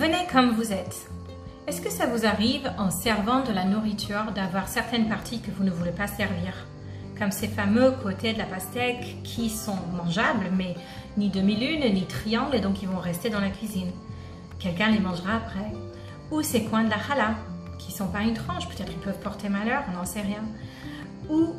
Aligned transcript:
Venez 0.00 0.26
comme 0.32 0.52
vous 0.52 0.72
êtes. 0.72 1.10
Est-ce 1.66 1.82
que 1.82 1.90
ça 1.90 2.06
vous 2.06 2.24
arrive 2.24 2.72
en 2.78 2.90
servant 2.90 3.44
de 3.44 3.52
la 3.52 3.66
nourriture 3.66 4.32
d'avoir 4.34 4.66
certaines 4.66 5.10
parties 5.10 5.42
que 5.42 5.50
vous 5.50 5.62
ne 5.62 5.70
voulez 5.70 5.90
pas 5.90 6.06
servir? 6.06 6.54
Comme 7.18 7.30
ces 7.30 7.48
fameux 7.48 7.90
côtés 8.02 8.32
de 8.32 8.38
la 8.38 8.46
pastèque 8.46 9.18
qui 9.24 9.50
sont 9.50 9.76
mangeables, 9.94 10.46
mais 10.56 10.74
ni 11.18 11.28
demi-lune 11.28 11.92
ni 11.92 12.06
triangle, 12.06 12.56
et 12.56 12.60
donc 12.60 12.80
ils 12.80 12.88
vont 12.88 12.98
rester 12.98 13.28
dans 13.28 13.40
la 13.40 13.50
cuisine. 13.50 13.90
Quelqu'un 14.58 14.88
les 14.88 15.00
mangera 15.00 15.36
après. 15.36 15.70
Ou 16.30 16.40
ces 16.40 16.64
coins 16.64 16.84
de 16.84 16.88
la 16.88 16.98
challah, 16.98 17.34
qui 17.78 17.92
sont 17.92 18.08
pas 18.08 18.22
une 18.22 18.32
tranche, 18.32 18.66
peut-être 18.68 18.92
ils 18.92 19.04
peuvent 19.04 19.20
porter 19.20 19.50
malheur, 19.50 19.82
on 19.90 19.98
n'en 19.98 20.06
sait 20.06 20.22
rien. 20.22 20.44
Ou 21.28 21.56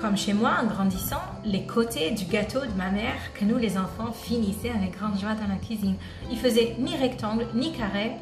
comme 0.00 0.16
chez 0.16 0.32
moi, 0.32 0.52
en 0.62 0.66
grandissant, 0.66 1.20
les 1.44 1.64
côtés 1.64 2.10
du 2.12 2.24
gâteau 2.24 2.60
de 2.60 2.72
ma 2.76 2.90
mère 2.90 3.32
que 3.34 3.44
nous 3.44 3.58
les 3.58 3.76
enfants 3.76 4.12
finissaient 4.12 4.70
avec 4.70 4.96
grande 4.96 5.18
joie 5.18 5.34
dans 5.34 5.48
la 5.48 5.56
cuisine. 5.56 5.96
Ils 6.30 6.38
faisaient 6.38 6.76
ni 6.78 6.96
rectangle 6.96 7.46
ni 7.54 7.72
carré 7.72 8.12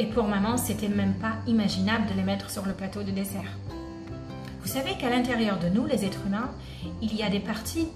et 0.00 0.06
pour 0.06 0.24
maman, 0.24 0.56
c'était 0.56 0.88
même 0.88 1.14
pas 1.14 1.34
imaginable 1.46 2.06
de 2.08 2.14
les 2.14 2.24
mettre 2.24 2.50
sur 2.50 2.66
le 2.66 2.72
plateau 2.72 3.02
de 3.02 3.12
dessert. 3.12 3.58
Vous 4.62 4.68
savez 4.68 4.94
qu'à 4.94 5.08
l'intérieur 5.08 5.58
de 5.58 5.68
nous, 5.68 5.86
les 5.86 6.04
êtres 6.04 6.26
humains, 6.26 6.50
il 7.00 7.14
y 7.14 7.22
a 7.22 7.30
des 7.30 7.40
parties 7.40 7.88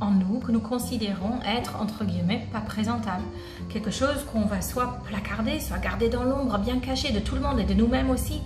en 0.00 0.10
nous 0.10 0.40
que 0.40 0.50
nous 0.50 0.60
considérons 0.60 1.40
être 1.46 1.76
entre 1.80 2.04
guillemets 2.04 2.48
pas 2.52 2.60
présentables. 2.60 3.24
Quelque 3.68 3.92
chose 3.92 4.26
qu'on 4.32 4.46
va 4.46 4.60
soit 4.60 4.98
placarder, 5.04 5.60
soit 5.60 5.78
garder 5.78 6.08
dans 6.08 6.24
l'ombre, 6.24 6.58
bien 6.58 6.80
caché 6.80 7.12
de 7.12 7.20
tout 7.20 7.36
le 7.36 7.40
monde 7.40 7.60
et 7.60 7.64
de 7.64 7.74
nous-mêmes 7.74 8.10
aussi, 8.10 8.40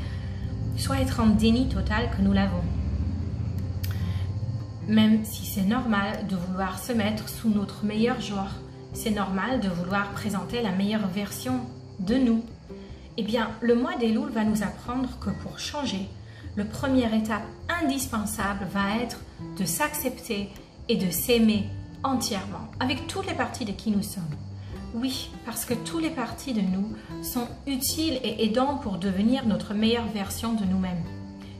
soit 0.76 1.01
être 1.01 1.20
en 1.20 1.29
déni 1.29 1.68
total 1.68 2.10
que 2.10 2.20
nous 2.20 2.32
l'avons 2.32 2.62
même 4.88 5.24
si 5.24 5.45
c'est 5.45 5.65
normal 5.66 6.27
de 6.27 6.37
vouloir 6.37 6.78
se 6.78 6.92
mettre 6.92 7.29
sous 7.29 7.51
notre 7.51 7.84
meilleur 7.84 8.20
jour, 8.20 8.46
c'est 8.95 9.10
normal 9.10 9.60
de 9.60 9.69
vouloir 9.69 10.10
présenter 10.12 10.62
la 10.62 10.73
meilleure 10.73 11.07
version 11.09 11.60
de 12.01 12.15
nous. 12.15 12.43
Eh 13.18 13.23
bien, 13.23 13.51
le 13.60 13.74
mois 13.74 13.96
des 13.96 14.12
loups 14.12 14.32
va 14.32 14.45
nous 14.45 14.62
apprendre 14.62 15.18
que 15.21 15.30
pour 15.43 15.59
changer, 15.59 16.09
le 16.57 16.65
première 16.65 17.12
étape 17.12 17.45
indispensable 17.68 18.66
va 18.73 18.96
être 19.02 19.21
de 19.59 19.65
s'accepter 19.65 20.49
et 20.88 20.96
de 20.96 21.10
s'aimer 21.10 21.68
entièrement, 22.02 22.68
avec 22.80 23.07
toutes 23.07 23.27
les 23.27 23.34
parties 23.34 23.65
de 23.65 23.73
qui 23.73 23.90
nous 23.90 24.02
sommes. 24.02 24.23
Oui, 24.95 25.30
parce 25.45 25.66
que 25.66 25.74
toutes 25.74 26.02
les 26.02 26.10
parties 26.10 26.55
de 26.55 26.62
nous 26.62 26.95
sont 27.23 27.46
utiles 27.66 28.18
et 28.24 28.45
aidantes 28.45 28.82
pour 28.82 28.96
devenir 28.96 29.46
notre 29.46 29.74
meilleure 29.74 30.09
version 30.09 30.55
de 30.55 30.65
nous-mêmes. 30.65 31.05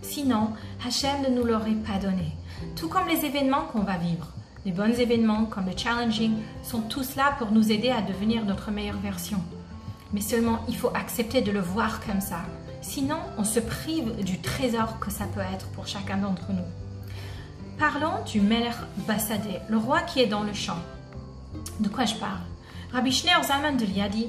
Sinon, 0.01 0.53
Hachem 0.87 1.23
ne 1.23 1.35
nous 1.35 1.45
l'aurait 1.45 1.73
pas 1.73 1.99
donné. 1.99 2.33
Tout 2.77 2.89
comme 2.89 3.09
les 3.09 3.25
événements 3.25 3.65
qu'on 3.73 3.81
va 3.83 3.97
vivre. 3.97 4.29
Les 4.65 4.73
bons 4.73 4.99
événements 4.99 5.45
comme 5.47 5.67
le 5.67 5.77
challenging 5.77 6.35
sont 6.63 6.83
tous 6.83 7.17
là 7.17 7.35
pour 7.39 7.53
nous 7.53 7.73
aider 7.73 7.91
à 7.91 8.03
devenir 8.03 8.45
notre 8.45 8.71
meilleure 8.71 8.99
version. 8.99 9.39
Mais 10.13 10.21
seulement 10.21 10.61
il 10.69 10.77
faut 10.77 10.91
accepter 10.95 11.41
de 11.41 11.51
le 11.51 11.61
voir 11.61 12.01
comme 12.05 12.21
ça. 12.21 12.41
Sinon, 12.81 13.19
on 13.37 13.45
se 13.45 13.61
prive 13.61 14.25
du 14.25 14.41
trésor 14.41 14.99
que 14.99 15.11
ça 15.11 15.25
peut 15.27 15.41
être 15.41 15.69
pour 15.69 15.87
chacun 15.87 16.17
d'entre 16.19 16.53
nous. 16.53 16.65
Parlons 17.79 18.25
du 18.25 18.41
Melech 18.41 18.75
Bassadeh, 19.07 19.61
le 19.69 19.77
roi 19.77 20.01
qui 20.01 20.21
est 20.21 20.27
dans 20.27 20.43
le 20.43 20.53
champ. 20.53 20.79
De 21.81 21.89
quoi 21.89 22.05
je 22.05 22.15
parle? 22.15 22.41
Rabbi 22.93 23.13
Schneur 23.13 23.45
Zalman 23.45 23.77
de 23.77 23.85
Liadi, 23.85 24.29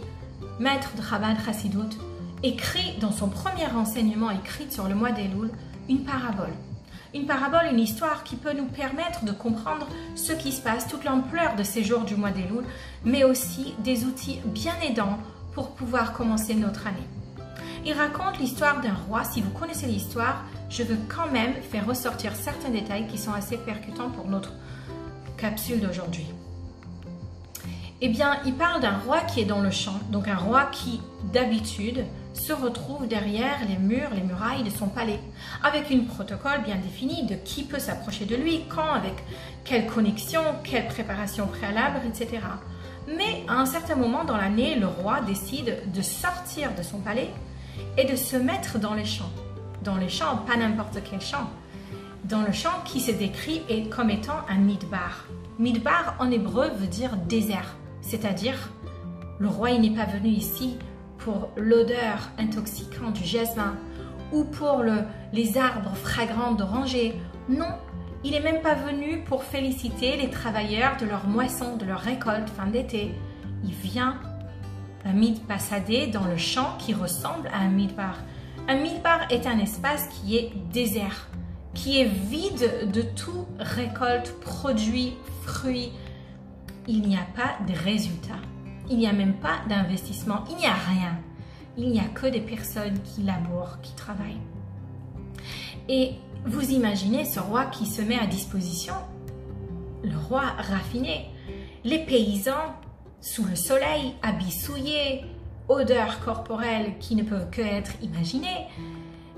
maître 0.59 0.91
de 0.95 1.01
Chabad 1.01 1.37
Chassidut, 1.45 1.97
écrit 2.43 2.97
dans 2.99 3.11
son 3.11 3.27
premier 3.27 3.67
enseignement 3.75 4.31
écrit 4.31 4.69
sur 4.69 4.87
le 4.87 4.95
mois 4.95 5.11
d'Elul 5.11 5.49
une 5.87 6.03
parabole. 6.03 6.53
Une 7.15 7.25
parabole, 7.25 7.71
une 7.71 7.79
histoire 7.79 8.23
qui 8.23 8.35
peut 8.35 8.53
nous 8.53 8.67
permettre 8.67 9.25
de 9.25 9.31
comprendre 9.31 9.87
ce 10.15 10.31
qui 10.31 10.51
se 10.51 10.61
passe, 10.61 10.87
toute 10.87 11.05
l'ampleur 11.05 11.55
de 11.55 11.63
ces 11.63 11.83
jours 11.83 12.01
du 12.01 12.15
mois 12.15 12.29
d'Elul, 12.29 12.63
mais 13.03 13.23
aussi 13.23 13.73
des 13.79 14.05
outils 14.05 14.39
bien 14.45 14.75
aidants 14.83 15.17
pour 15.53 15.71
pouvoir 15.71 16.13
commencer 16.13 16.53
notre 16.53 16.85
année. 16.85 17.07
Il 17.83 17.93
raconte 17.93 18.37
l'histoire 18.37 18.81
d'un 18.81 18.93
roi. 18.93 19.23
Si 19.23 19.41
vous 19.41 19.49
connaissez 19.49 19.87
l'histoire, 19.87 20.43
je 20.69 20.83
veux 20.83 20.97
quand 21.07 21.31
même 21.31 21.53
faire 21.71 21.87
ressortir 21.87 22.35
certains 22.35 22.69
détails 22.69 23.07
qui 23.07 23.17
sont 23.17 23.33
assez 23.33 23.57
percutants 23.57 24.11
pour 24.11 24.27
notre 24.27 24.53
capsule 25.35 25.79
d'aujourd'hui. 25.79 26.27
Eh 28.01 28.09
bien, 28.09 28.37
il 28.45 28.53
parle 28.53 28.81
d'un 28.81 28.97
roi 28.99 29.21
qui 29.21 29.41
est 29.41 29.45
dans 29.45 29.61
le 29.61 29.71
champ, 29.71 29.99
donc 30.11 30.27
un 30.27 30.37
roi 30.37 30.65
qui, 30.71 31.01
d'habitude, 31.33 32.05
se 32.33 32.53
retrouve 32.53 33.07
derrière 33.07 33.57
les 33.67 33.77
murs, 33.77 34.09
les 34.13 34.21
murailles 34.21 34.63
de 34.63 34.69
son 34.69 34.87
palais, 34.87 35.19
avec 35.63 35.89
une 35.89 36.05
protocole 36.05 36.61
bien 36.63 36.77
définie 36.77 37.25
de 37.25 37.35
qui 37.35 37.63
peut 37.63 37.79
s'approcher 37.79 38.25
de 38.25 38.35
lui, 38.35 38.65
quand, 38.69 38.93
avec 38.93 39.15
quelle 39.63 39.87
connexion, 39.87 40.41
quelle 40.63 40.87
préparation 40.87 41.47
préalable, 41.47 42.01
etc. 42.07 42.41
Mais 43.07 43.43
à 43.47 43.55
un 43.55 43.65
certain 43.65 43.95
moment 43.95 44.23
dans 44.23 44.37
l'année, 44.37 44.75
le 44.75 44.87
roi 44.87 45.21
décide 45.21 45.91
de 45.93 46.01
sortir 46.01 46.75
de 46.75 46.83
son 46.83 46.99
palais 46.99 47.29
et 47.97 48.05
de 48.05 48.15
se 48.15 48.35
mettre 48.35 48.77
dans 48.79 48.93
les 48.93 49.05
champs. 49.05 49.31
Dans 49.83 49.95
les 49.95 50.09
champs, 50.09 50.37
pas 50.37 50.57
n'importe 50.57 50.99
quel 51.09 51.21
champ. 51.21 51.49
Dans 52.25 52.41
le 52.41 52.51
champ 52.51 52.83
qui 52.85 52.99
se 52.99 53.11
décrit 53.11 53.63
comme 53.89 54.09
étant 54.09 54.37
un 54.49 54.57
midbar. 54.57 55.25
Midbar 55.57 56.15
en 56.19 56.29
hébreu 56.29 56.69
veut 56.69 56.87
dire 56.87 57.15
désert, 57.27 57.75
c'est-à-dire 58.01 58.69
le 59.39 59.47
roi 59.47 59.71
n'est 59.77 59.89
pas 59.95 60.05
venu 60.05 60.29
ici 60.29 60.77
pour 61.19 61.49
l'odeur 61.57 62.29
intoxicante 62.37 63.13
du 63.13 63.23
jasmin 63.23 63.75
ou 64.31 64.43
pour 64.43 64.83
le, 64.83 65.03
les 65.33 65.57
arbres 65.57 65.95
fragrants 65.95 66.53
d'oranger. 66.53 67.15
Non, 67.47 67.73
il 68.23 68.31
n'est 68.31 68.41
même 68.41 68.61
pas 68.61 68.75
venu 68.75 69.23
pour 69.23 69.43
féliciter 69.43 70.17
les 70.17 70.29
travailleurs 70.29 70.97
de 70.97 71.05
leur 71.05 71.27
moisson, 71.27 71.77
de 71.77 71.85
leur 71.85 71.99
récolte 71.99 72.49
fin 72.49 72.67
d'été. 72.67 73.13
Il 73.63 73.71
vient 73.71 74.19
un 75.05 75.13
midpasadé 75.13 76.07
dans 76.07 76.25
le 76.25 76.37
champ 76.37 76.75
qui 76.77 76.93
ressemble 76.93 77.47
à 77.47 77.59
un 77.59 77.69
midbar. 77.69 78.17
Un 78.67 78.75
midbar 78.75 79.21
est 79.29 79.47
un 79.47 79.57
espace 79.59 80.07
qui 80.07 80.37
est 80.37 80.51
désert, 80.71 81.27
qui 81.73 82.01
est 82.01 82.09
vide 82.09 82.91
de 82.91 83.01
tout 83.01 83.45
récolte, 83.59 84.33
produits, 84.41 85.13
fruits. 85.43 85.91
Il 86.87 87.01
n'y 87.01 87.15
a 87.15 87.27
pas 87.35 87.63
de 87.67 87.77
résultats. 87.77 88.41
Il 88.89 88.97
n'y 88.97 89.07
a 89.07 89.13
même 89.13 89.35
pas 89.35 89.59
d'investissement, 89.67 90.43
il 90.49 90.57
n'y 90.57 90.65
a 90.65 90.73
rien. 90.73 91.19
Il 91.77 91.89
n'y 91.89 91.99
a 91.99 92.05
que 92.05 92.27
des 92.27 92.41
personnes 92.41 92.99
qui 93.03 93.21
labourent, 93.21 93.79
qui 93.81 93.93
travaillent. 93.93 94.41
Et 95.87 96.13
vous 96.45 96.71
imaginez 96.71 97.25
ce 97.25 97.39
roi 97.39 97.65
qui 97.65 97.85
se 97.85 98.01
met 98.01 98.17
à 98.17 98.25
disposition, 98.25 98.95
le 100.03 100.17
roi 100.17 100.41
raffiné, 100.57 101.29
les 101.83 101.99
paysans 101.99 102.75
sous 103.21 103.43
le 103.43 103.55
soleil, 103.55 104.15
habits 104.21 104.51
souillés, 104.51 105.25
odeurs 105.67 106.19
corporelles 106.23 106.97
qui 106.99 107.15
ne 107.15 107.23
peuvent 107.23 107.49
que 107.49 107.61
être 107.61 107.91
imaginées. 108.01 108.67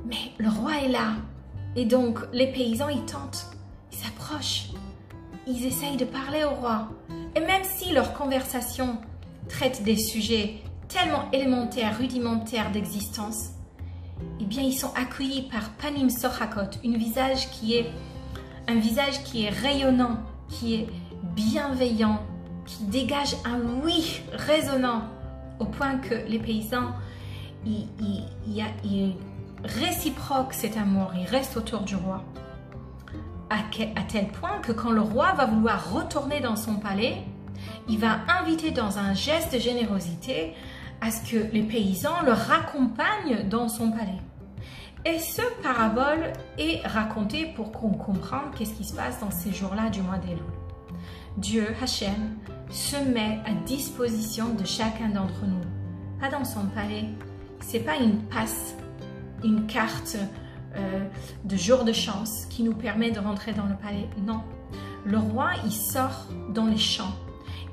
Mais 0.05 0.31
le 0.37 0.49
roi 0.49 0.79
est 0.83 0.89
là. 0.89 1.13
Et 1.75 1.85
donc 1.85 2.19
les 2.33 2.51
paysans, 2.51 2.89
ils 2.89 3.05
tentent, 3.05 3.47
ils 3.91 3.97
s'approchent, 3.97 4.69
ils 5.47 5.65
essayent 5.65 5.97
de 5.97 6.05
parler 6.05 6.43
au 6.43 6.51
roi. 6.51 6.89
Et 7.35 7.39
même 7.39 7.63
si 7.63 7.91
leur 7.91 8.13
conversation 8.13 8.97
traitent 9.51 9.83
des 9.83 9.97
sujets 9.97 10.55
tellement 10.87 11.29
élémentaires, 11.31 11.97
rudimentaires 11.97 12.71
d'existence, 12.71 13.51
eh 14.39 14.45
bien, 14.45 14.63
ils 14.63 14.77
sont 14.77 14.91
accueillis 14.95 15.43
par 15.43 15.69
Panim 15.71 16.09
Sochakot, 16.09 16.77
une 16.83 16.97
visage 16.97 17.49
qui 17.51 17.75
est, 17.75 17.89
un 18.67 18.75
visage 18.75 19.23
qui 19.23 19.45
est 19.45 19.49
rayonnant, 19.49 20.17
qui 20.47 20.75
est 20.75 20.87
bienveillant, 21.23 22.19
qui 22.65 22.83
dégage 22.85 23.35
un 23.45 23.59
oui 23.83 24.21
résonnant, 24.33 25.03
au 25.59 25.65
point 25.65 25.97
que 25.97 26.15
les 26.27 26.39
paysans, 26.39 26.91
ils, 27.65 27.87
ils, 28.83 29.15
réciproquent 29.63 30.53
cet 30.53 30.77
amour, 30.77 31.11
ils 31.15 31.27
restent 31.27 31.57
autour 31.57 31.81
du 31.81 31.95
roi. 31.95 32.23
À 33.49 34.03
tel 34.07 34.27
point 34.27 34.59
que 34.61 34.71
quand 34.71 34.91
le 34.91 35.01
roi 35.01 35.33
va 35.33 35.45
vouloir 35.45 35.93
retourner 35.93 36.39
dans 36.39 36.55
son 36.55 36.75
palais, 36.75 37.17
il 37.87 37.99
va 37.99 38.19
inviter 38.39 38.71
dans 38.71 38.97
un 38.99 39.13
geste 39.13 39.53
de 39.53 39.59
générosité 39.59 40.53
à 41.01 41.11
ce 41.11 41.29
que 41.29 41.51
les 41.51 41.63
paysans 41.63 42.21
le 42.23 42.31
raccompagnent 42.31 43.47
dans 43.49 43.67
son 43.67 43.91
palais. 43.91 44.21
Et 45.03 45.17
ce 45.17 45.41
parabole 45.63 46.31
est 46.59 46.85
raconté 46.85 47.47
pour 47.55 47.71
qu'on 47.71 47.89
comprenne 47.89 48.51
qu'est-ce 48.55 48.73
qui 48.73 48.83
se 48.83 48.93
passe 48.93 49.19
dans 49.19 49.31
ces 49.31 49.51
jours-là 49.51 49.89
du 49.89 50.01
mois 50.01 50.19
d'Elul. 50.19 50.39
Dieu, 51.37 51.67
Hachem, 51.81 52.37
se 52.69 52.97
met 52.97 53.39
à 53.45 53.53
disposition 53.65 54.53
de 54.53 54.63
chacun 54.63 55.09
d'entre 55.09 55.45
nous. 55.47 55.61
Pas 56.19 56.29
dans 56.29 56.45
son 56.45 56.67
palais, 56.67 57.05
c'est 57.61 57.79
pas 57.79 57.97
une 57.97 58.19
passe, 58.25 58.75
une 59.43 59.65
carte 59.65 60.17
euh, 60.75 61.03
de 61.45 61.55
jour 61.55 61.83
de 61.83 61.93
chance 61.93 62.45
qui 62.45 62.61
nous 62.61 62.75
permet 62.75 63.09
de 63.09 63.19
rentrer 63.19 63.53
dans 63.53 63.65
le 63.65 63.75
palais. 63.75 64.07
Non, 64.25 64.41
le 65.03 65.17
roi, 65.17 65.49
il 65.65 65.71
sort 65.71 66.27
dans 66.53 66.65
les 66.65 66.77
champs 66.77 67.15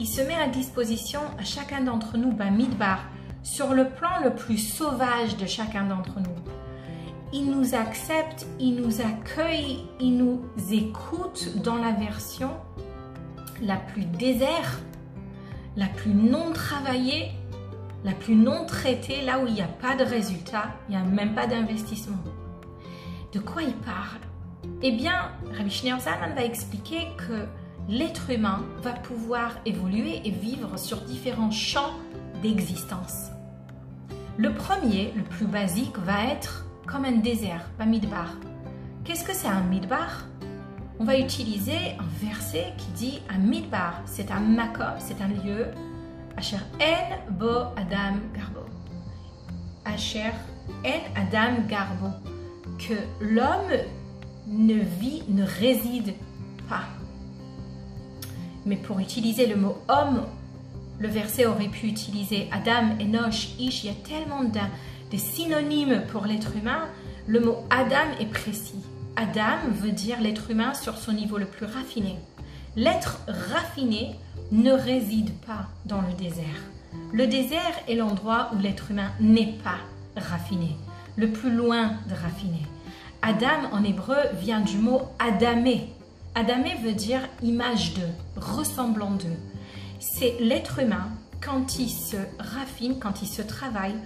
il 0.01 0.07
se 0.07 0.21
met 0.21 0.35
à 0.35 0.49
disposition 0.49 1.21
à 1.39 1.45
chacun 1.45 1.83
d'entre 1.83 2.17
nous, 2.17 2.33
ben 2.33 2.51
Midbar, 2.51 3.01
sur 3.43 3.75
le 3.75 3.89
plan 3.89 4.23
le 4.23 4.35
plus 4.35 4.59
sauvage 4.59 5.37
de 5.37 5.47
chacun 5.47 5.85
d'entre 5.85 6.21
nous. 6.21 6.37
Il 7.33 7.51
nous 7.51 7.75
accepte, 7.75 8.47
il 8.59 8.77
nous 8.77 9.01
accueille, 9.01 9.85
il 10.01 10.17
nous 10.17 10.43
écoute 10.71 11.63
dans 11.63 11.77
la 11.77 11.93
version 11.93 12.51
la 13.61 13.77
plus 13.77 14.05
désert, 14.05 14.81
la 15.77 15.87
plus 15.87 16.15
non 16.15 16.53
travaillée 16.53 17.33
la 18.05 18.13
plus 18.13 18.37
non 18.37 18.65
traitée, 18.65 19.23
là 19.23 19.39
où 19.39 19.47
il 19.47 19.55
n'y 19.55 19.63
a 19.63 19.67
pas 19.67 19.97
de 19.97 20.05
résultat, 20.05 20.75
il 20.89 20.97
n'y 20.97 21.01
a 21.01 21.05
même 21.05 21.35
pas 21.35 21.47
d'investissement. 21.47 22.19
De 23.33 23.41
quoi 23.41 23.63
il 23.63 23.75
parle? 23.75 24.21
Eh 24.83 24.93
bien, 24.93 25.33
Rabbi 25.57 25.71
Schneur 25.71 26.01
Zalman 26.01 26.35
va 26.35 26.45
expliquer 26.45 27.09
que 27.17 27.47
l'être 27.89 28.31
humain 28.31 28.65
va 28.83 28.93
pouvoir 28.93 29.57
évoluer 29.65 30.21
et 30.25 30.31
vivre 30.31 30.79
sur 30.79 31.01
différents 31.01 31.51
champs 31.51 31.95
d'existence. 32.43 33.31
Le 34.37 34.53
premier, 34.53 35.13
le 35.17 35.23
plus 35.23 35.47
basique, 35.47 35.99
va 35.99 36.27
être 36.27 36.67
comme 36.87 37.05
un 37.05 37.17
désert, 37.17 37.69
un 37.81 37.87
midbar. 37.87 38.37
Qu'est-ce 39.05 39.25
que 39.25 39.35
c'est 39.35 39.49
un 39.49 39.63
midbar? 39.63 40.27
On 41.01 41.05
va 41.05 41.19
utiliser 41.19 41.97
un 41.99 42.27
verset 42.27 42.73
qui 42.77 42.89
dit 42.93 43.23
un 43.31 43.39
midbar, 43.39 44.03
c'est 44.05 44.31
un 44.31 44.41
makom, 44.41 44.95
c'est 44.99 45.21
un 45.23 45.29
lieu 45.29 45.67
Asher 46.37 46.59
en 46.81 47.33
bo 47.33 47.73
Adam 47.77 48.19
garbo. 48.35 48.61
Asher 49.85 50.33
en 50.85 51.21
Adam 51.21 51.63
garbo. 51.69 52.09
Que 52.79 52.95
l'homme 53.21 53.73
ne 54.47 54.75
vit, 54.75 55.25
ne 55.29 55.45
réside 55.45 56.15
pas. 56.69 56.85
Mais 58.69 58.77
pour 58.77 59.01
utiliser 59.01 59.47
le 59.47 59.57
mot 59.57 59.79
homme, 59.89 60.27
le 60.99 61.09
verset 61.09 61.47
aurait 61.47 61.69
pu 61.69 61.87
utiliser 61.87 62.49
Adam, 62.53 62.97
Enoch, 63.01 63.49
Ish. 63.59 63.83
Il 63.83 63.87
y 63.87 63.91
a 63.91 63.95
tellement 63.95 64.45
de, 64.45 64.61
de 65.11 65.17
synonymes 65.17 66.03
pour 66.13 66.27
l'être 66.27 66.55
humain. 66.55 66.85
Le 67.27 67.41
mot 67.41 67.65
Adam 67.71 68.13
est 68.21 68.27
précis. 68.27 68.85
Adam 69.17 69.71
veut 69.73 69.91
dire 69.91 70.21
l'être 70.21 70.51
humain 70.51 70.75
sur 70.75 70.99
son 70.99 71.13
niveau 71.13 71.39
le 71.39 71.47
plus 71.47 71.65
raffiné. 71.65 72.17
L'être 72.77 73.21
raffiné 73.27 74.17
ne 74.53 74.73
réside 74.73 75.33
pas 75.47 75.67
dans 75.87 76.03
le 76.03 76.13
désert. 76.13 76.45
Le 77.13 77.27
désert 77.27 77.75
est 77.89 77.95
l'endroit 77.95 78.51
où 78.55 78.59
l'être 78.61 78.91
humain 78.91 79.11
n'est 79.19 79.57
pas 79.65 79.79
raffiné, 80.15 80.77
le 81.17 81.31
plus 81.31 81.51
loin 81.51 81.93
de 82.09 82.15
raffiné. 82.15 82.61
Adam 83.23 83.73
en 83.73 83.83
hébreu 83.83 84.19
vient 84.41 84.61
du 84.61 84.77
mot 84.77 85.03
adamé. 85.19 85.89
Adamé 86.39 86.77
veut 86.77 86.93
dire 86.93 87.23
image 87.43 87.95
de, 87.95 88.03
ressemblant 88.37 89.11
de. 89.11 89.27
C'est 89.99 90.37
l'être 90.39 90.79
humain 90.79 91.09
quand 91.41 91.81
il 91.81 91.91
se 91.91 92.17
raffine, 92.39 93.01
quand 93.01 93.23
il 93.23 93.27
se 93.27 93.43
travaille 93.43 93.97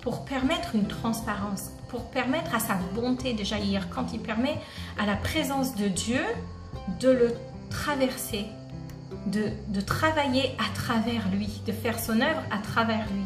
pour 0.00 0.24
permettre 0.24 0.74
une 0.74 0.88
transparence, 0.88 1.70
pour 1.90 2.10
permettre 2.10 2.54
à 2.54 2.60
sa 2.60 2.76
bonté 2.94 3.34
de 3.34 3.44
jaillir, 3.44 3.90
quand 3.90 4.14
il 4.14 4.20
permet 4.20 4.58
à 4.98 5.04
la 5.04 5.16
présence 5.16 5.76
de 5.76 5.86
Dieu 5.88 6.22
de 6.98 7.10
le 7.10 7.34
traverser, 7.68 8.46
de, 9.26 9.80
travailler 9.82 10.56
à 10.58 10.74
travers 10.74 11.28
lui, 11.28 11.60
de 11.66 11.72
faire 11.72 11.98
son 11.98 12.22
œuvre 12.22 12.42
à 12.50 12.56
travers 12.56 13.06
lui. 13.12 13.24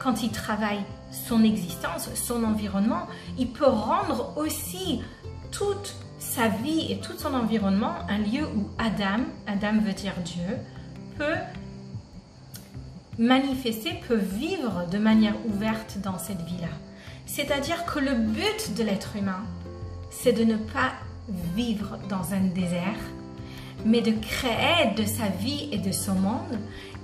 Quand 0.00 0.24
il 0.24 0.32
travaille 0.32 0.82
son 1.12 1.44
existence, 1.44 2.12
son 2.16 2.42
environnement, 2.42 3.06
il 3.38 3.52
peut 3.52 3.64
rendre 3.64 4.36
aussi 4.36 5.02
toute 5.52 5.94
sa 6.28 6.48
vie 6.48 6.92
et 6.92 6.98
tout 6.98 7.14
son 7.16 7.32
environnement 7.32 7.94
un 8.08 8.18
lieu 8.18 8.44
où 8.54 8.68
Adam, 8.78 9.24
Adam 9.46 9.80
veut 9.80 9.94
dire 9.94 10.12
Dieu, 10.24 10.58
peut 11.16 11.38
manifester, 13.18 13.94
peut 14.06 14.14
vivre 14.14 14.86
de 14.90 14.98
manière 14.98 15.34
ouverte 15.46 15.98
dans 16.02 16.18
cette 16.18 16.42
vie-là. 16.42 16.68
C'est-à-dire 17.24 17.84
que 17.86 17.98
le 17.98 18.14
but 18.14 18.76
de 18.76 18.82
l'être 18.84 19.16
humain, 19.16 19.42
c'est 20.10 20.32
de 20.32 20.44
ne 20.44 20.56
pas 20.56 20.92
vivre 21.56 21.98
dans 22.08 22.34
un 22.34 22.40
désert, 22.40 23.00
mais 23.86 24.02
de 24.02 24.12
créer 24.12 24.94
de 24.96 25.04
sa 25.04 25.28
vie 25.28 25.68
et 25.72 25.78
de 25.78 25.92
son 25.92 26.14
monde 26.14 26.58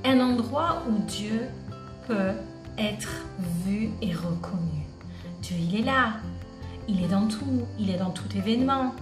un 0.04 0.20
endroit 0.20 0.82
où 0.88 0.98
Dieu 1.06 1.48
peut 2.06 2.32
être 2.76 3.24
vu 3.64 3.88
et 4.02 4.12
reconnu. 4.12 4.84
Dieu, 5.40 5.56
il 5.58 5.80
est 5.80 5.84
là, 5.84 6.14
il 6.88 7.02
est 7.02 7.08
dans 7.08 7.26
tout, 7.26 7.62
il 7.78 7.90
est 7.90 7.98
dans 7.98 8.10
tout 8.10 8.28
événement, 8.36 8.94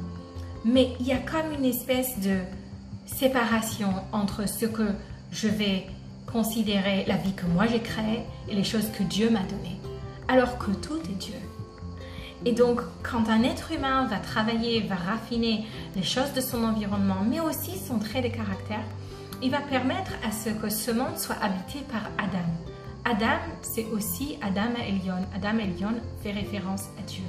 mais 0.64 0.92
il 1.00 1.06
y 1.06 1.12
a 1.12 1.18
comme 1.18 1.52
une 1.52 1.64
espèce 1.64 2.18
de 2.20 2.38
séparation 3.06 3.92
entre 4.12 4.48
ce 4.48 4.66
que 4.66 4.88
je 5.30 5.48
vais 5.48 5.86
considérer 6.26 7.04
la 7.06 7.16
vie 7.16 7.32
que 7.32 7.46
moi 7.46 7.66
j'ai 7.66 7.80
créée 7.80 8.22
et 8.48 8.54
les 8.54 8.64
choses 8.64 8.88
que 8.96 9.02
Dieu 9.02 9.30
m'a 9.30 9.40
données, 9.40 9.78
alors 10.28 10.58
que 10.58 10.70
tout 10.70 10.98
est 11.10 11.18
Dieu. 11.18 11.34
Et 12.44 12.52
donc, 12.52 12.80
quand 13.02 13.28
un 13.28 13.44
être 13.44 13.70
humain 13.70 14.06
va 14.06 14.16
travailler, 14.16 14.80
va 14.80 14.96
raffiner 14.96 15.64
les 15.94 16.02
choses 16.02 16.32
de 16.32 16.40
son 16.40 16.64
environnement, 16.64 17.22
mais 17.28 17.40
aussi 17.40 17.78
son 17.78 17.98
trait 17.98 18.20
de 18.20 18.28
caractère, 18.28 18.82
il 19.42 19.50
va 19.50 19.60
permettre 19.60 20.12
à 20.26 20.32
ce 20.32 20.50
que 20.50 20.68
ce 20.68 20.90
monde 20.90 21.18
soit 21.18 21.36
habité 21.40 21.80
par 21.90 22.10
Adam. 22.18 22.46
Adam, 23.04 23.38
c'est 23.62 23.86
aussi 23.86 24.38
Adam 24.40 24.74
Elion. 24.88 25.26
Adam 25.34 25.58
Elion 25.58 25.94
fait 26.22 26.32
référence 26.32 26.84
à 26.98 27.02
Dieu. 27.02 27.24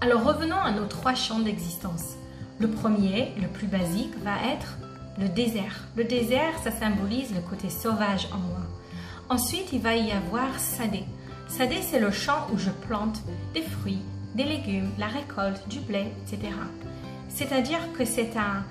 Alors 0.00 0.22
revenons 0.22 0.60
à 0.60 0.70
nos 0.70 0.86
trois 0.86 1.16
champs 1.16 1.40
d'existence. 1.40 2.14
Le 2.60 2.68
premier, 2.68 3.32
le 3.40 3.48
plus 3.48 3.66
basique, 3.66 4.16
va 4.22 4.36
être 4.52 4.78
le 5.18 5.28
désert. 5.28 5.74
Le 5.96 6.04
désert, 6.04 6.56
ça 6.62 6.70
symbolise 6.70 7.34
le 7.34 7.40
côté 7.40 7.68
sauvage 7.68 8.28
en 8.32 8.38
moi. 8.38 8.60
Ensuite, 9.28 9.72
il 9.72 9.80
va 9.80 9.96
y 9.96 10.12
avoir 10.12 10.56
Sadé. 10.60 11.02
Sadé, 11.48 11.82
c'est 11.82 11.98
le 11.98 12.12
champ 12.12 12.46
où 12.52 12.58
je 12.58 12.70
plante 12.70 13.20
des 13.54 13.62
fruits, 13.62 14.02
des 14.36 14.44
légumes, 14.44 14.90
la 14.98 15.08
récolte, 15.08 15.66
du 15.68 15.80
blé, 15.80 16.06
etc. 16.22 16.52
C'est-à-dire 17.28 17.80
que 17.98 18.04
c'est 18.04 18.36
un 18.36 18.64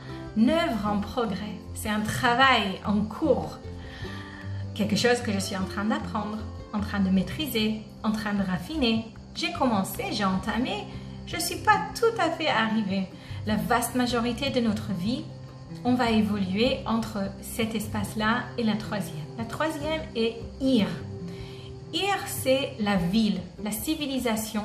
œuvre 0.47 0.88
en 0.88 1.00
progrès, 1.00 1.57
c'est 1.74 1.89
un 1.89 2.00
travail 2.00 2.79
en 2.85 3.01
cours, 3.01 3.59
quelque 4.75 4.95
chose 4.95 5.19
que 5.19 5.33
je 5.33 5.39
suis 5.39 5.57
en 5.57 5.65
train 5.65 5.85
d'apprendre, 5.85 6.38
en 6.71 6.79
train 6.79 7.01
de 7.01 7.09
maîtriser, 7.09 7.81
en 8.03 8.12
train 8.13 8.33
de 8.33 8.44
raffiner. 8.44 9.06
J'ai 9.35 9.51
commencé, 9.53 10.06
j'ai 10.12 10.25
entamé, 10.25 10.85
je 11.27 11.35
ne 11.35 11.41
suis 11.41 11.57
pas 11.57 11.79
tout 11.94 12.19
à 12.19 12.31
fait 12.31 12.47
arrivée. 12.47 13.07
La 13.45 13.57
vaste 13.57 13.95
majorité 13.95 14.50
de 14.50 14.62
notre 14.62 14.94
vie, 14.94 15.24
on 15.83 15.94
va 15.94 16.09
évoluer 16.09 16.79
entre 16.85 17.19
cet 17.41 17.75
espace-là 17.75 18.44
et 18.57 18.63
la 18.63 18.75
troisième. 18.75 19.25
La 19.38 19.44
troisième 19.44 20.01
est 20.15 20.38
Ir. 20.62 20.88
Ir, 21.94 22.18
c'est 22.27 22.74
la 22.79 22.95
ville, 22.95 23.39
la 23.63 23.71
civilisation 23.71 24.63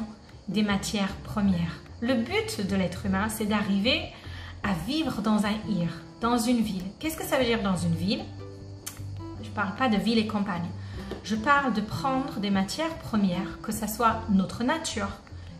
des 0.48 0.62
matières 0.62 1.14
premières. 1.24 1.80
Le 2.00 2.14
but 2.14 2.66
de 2.66 2.76
l'être 2.76 3.06
humain, 3.06 3.28
c'est 3.28 3.46
d'arriver 3.46 4.02
à 4.62 4.72
vivre 4.86 5.20
dans 5.20 5.44
un 5.44 5.54
Ir, 5.68 6.00
dans 6.20 6.38
une 6.38 6.62
ville. 6.62 6.84
Qu'est-ce 7.00 7.16
que 7.16 7.24
ça 7.24 7.38
veut 7.38 7.44
dire 7.44 7.62
dans 7.62 7.76
une 7.76 7.94
ville? 7.94 8.24
Je 9.42 9.48
ne 9.48 9.54
parle 9.54 9.74
pas 9.76 9.88
de 9.88 9.96
ville 9.96 10.18
et 10.18 10.26
campagne. 10.26 10.66
Je 11.24 11.34
parle 11.34 11.72
de 11.72 11.80
prendre 11.80 12.38
des 12.38 12.50
matières 12.50 12.96
premières, 12.98 13.60
que 13.62 13.72
ce 13.72 13.86
soit 13.86 14.20
notre 14.30 14.64
nature, 14.64 15.10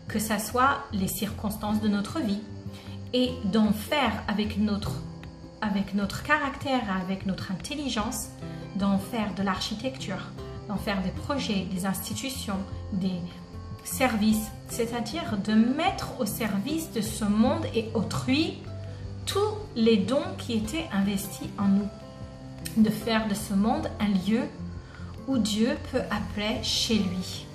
que 0.07 0.19
ce 0.19 0.37
soit 0.37 0.83
les 0.91 1.07
circonstances 1.07 1.81
de 1.81 1.87
notre 1.87 2.19
vie, 2.19 2.41
et 3.13 3.31
d'en 3.45 3.71
faire 3.71 4.23
avec 4.27 4.57
notre, 4.57 4.93
avec 5.61 5.93
notre 5.93 6.23
caractère, 6.23 6.81
avec 7.03 7.25
notre 7.25 7.51
intelligence, 7.51 8.29
d'en 8.75 8.97
faire 8.97 9.33
de 9.35 9.43
l'architecture, 9.43 10.31
d'en 10.67 10.77
faire 10.77 11.01
des 11.03 11.11
projets, 11.11 11.65
des 11.71 11.85
institutions, 11.85 12.57
des 12.93 13.19
services, 13.83 14.51
c'est-à-dire 14.69 15.37
de 15.37 15.53
mettre 15.53 16.19
au 16.19 16.25
service 16.25 16.91
de 16.91 17.01
ce 17.01 17.25
monde 17.25 17.65
et 17.75 17.89
autrui 17.93 18.57
tous 19.25 19.57
les 19.75 19.97
dons 19.97 20.23
qui 20.37 20.53
étaient 20.53 20.89
investis 20.91 21.47
en 21.59 21.67
nous, 21.67 21.87
de 22.77 22.89
faire 22.89 23.27
de 23.27 23.35
ce 23.35 23.53
monde 23.53 23.87
un 23.99 24.07
lieu 24.27 24.41
où 25.27 25.37
Dieu 25.37 25.77
peut 25.91 26.01
appeler 26.09 26.61
chez 26.63 26.95
lui. 26.95 27.45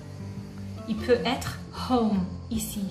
Il 0.88 0.96
peut 0.96 1.18
être 1.24 1.58
home 1.90 2.24
ici. 2.50 2.84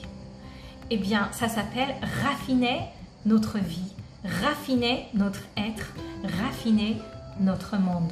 Eh 0.90 0.98
bien, 0.98 1.30
ça 1.32 1.50
s'appelle 1.50 1.96
raffiner 2.24 2.82
notre 3.26 3.58
vie, 3.58 3.92
raffiner 4.24 5.08
notre 5.14 5.42
être, 5.58 5.94
raffiner 6.40 6.98
notre 7.40 7.78
monde. 7.78 8.12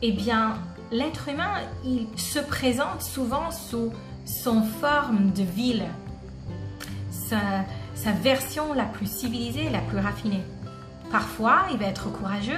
Eh 0.00 0.12
bien, 0.12 0.54
l'être 0.90 1.28
humain, 1.28 1.54
il 1.84 2.06
se 2.16 2.38
présente 2.38 3.02
souvent 3.02 3.50
sous 3.50 3.92
son 4.24 4.62
forme 4.62 5.32
de 5.32 5.42
ville, 5.42 5.84
sa, 7.10 8.12
version 8.22 8.72
la 8.74 8.84
plus 8.84 9.10
civilisée, 9.10 9.70
la 9.70 9.78
plus 9.78 9.98
raffinée. 9.98 10.42
Parfois, 11.10 11.66
il 11.72 11.78
va 11.78 11.86
être 11.86 12.10
courageux, 12.10 12.52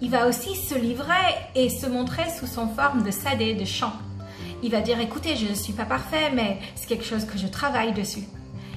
il 0.00 0.10
va 0.10 0.26
aussi 0.28 0.56
se 0.56 0.74
livrer 0.74 1.34
et 1.54 1.68
se 1.68 1.86
montrer 1.86 2.30
sous 2.30 2.46
son 2.46 2.68
forme 2.68 3.02
de 3.02 3.10
sadé, 3.10 3.54
de 3.54 3.64
chant. 3.64 3.92
Il 4.62 4.70
va 4.70 4.80
dire, 4.80 4.98
écoutez, 5.00 5.36
je 5.36 5.46
ne 5.46 5.54
suis 5.54 5.72
pas 5.72 5.84
parfait, 5.84 6.30
mais 6.34 6.58
c'est 6.74 6.88
quelque 6.88 7.04
chose 7.04 7.24
que 7.24 7.38
je 7.38 7.46
travaille 7.46 7.92
dessus. 7.92 8.24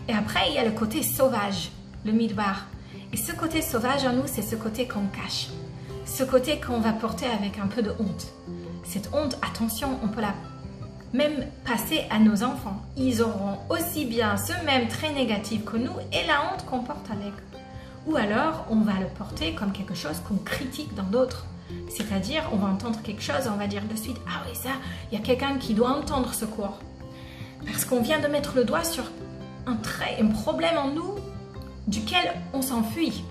Et 0.07 0.13
après, 0.13 0.49
il 0.49 0.55
y 0.55 0.59
a 0.59 0.63
le 0.63 0.71
côté 0.71 1.01
sauvage, 1.01 1.71
le 2.05 2.11
midbar. 2.11 2.67
Et 3.13 3.17
ce 3.17 3.31
côté 3.31 3.61
sauvage 3.61 4.05
en 4.05 4.13
nous, 4.13 4.27
c'est 4.27 4.41
ce 4.41 4.55
côté 4.55 4.87
qu'on 4.87 5.07
cache. 5.07 5.47
Ce 6.05 6.23
côté 6.23 6.59
qu'on 6.59 6.79
va 6.79 6.93
porter 6.93 7.25
avec 7.25 7.57
un 7.57 7.67
peu 7.67 7.81
de 7.81 7.91
honte. 7.99 8.27
Cette 8.83 9.09
honte, 9.13 9.37
attention, 9.41 9.97
on 10.03 10.07
peut 10.07 10.21
la 10.21 10.33
même 11.13 11.45
passer 11.65 12.05
à 12.09 12.19
nos 12.19 12.43
enfants. 12.43 12.81
Ils 12.95 13.21
auront 13.21 13.57
aussi 13.69 14.05
bien 14.05 14.37
ce 14.37 14.53
même 14.65 14.87
trait 14.87 15.13
négatif 15.13 15.65
que 15.65 15.77
nous 15.77 15.93
et 16.13 16.25
la 16.27 16.51
honte 16.51 16.65
qu'on 16.65 16.83
porte 16.83 17.09
avec. 17.11 17.33
Ou 18.07 18.15
alors, 18.15 18.65
on 18.69 18.81
va 18.81 18.93
le 18.99 19.07
porter 19.07 19.53
comme 19.53 19.71
quelque 19.71 19.95
chose 19.95 20.19
qu'on 20.27 20.37
critique 20.37 20.93
dans 20.95 21.03
d'autres. 21.03 21.45
C'est-à-dire, 21.89 22.43
on 22.53 22.57
va 22.57 22.67
entendre 22.67 23.01
quelque 23.03 23.21
chose, 23.21 23.49
on 23.51 23.57
va 23.57 23.67
dire 23.67 23.83
de 23.89 23.95
suite, 23.95 24.17
ah 24.27 24.43
oui, 24.47 24.55
ça, 24.55 24.69
il 25.11 25.17
y 25.17 25.21
a 25.21 25.23
quelqu'un 25.23 25.57
qui 25.57 25.73
doit 25.73 25.89
entendre 25.89 26.33
ce 26.33 26.45
cours. 26.45 26.79
Parce 27.65 27.85
qu'on 27.85 28.01
vient 28.01 28.19
de 28.19 28.27
mettre 28.27 28.55
le 28.55 28.63
doigt 28.63 28.83
sur 28.83 29.03
un 29.65 29.75
trait, 29.75 30.17
un 30.19 30.27
problème 30.27 30.77
en 30.77 30.87
nous 30.89 31.15
duquel 31.87 32.33
on 32.53 32.61
s'enfuit. 32.61 33.23